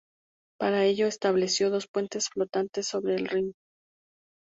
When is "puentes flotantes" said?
1.87-2.87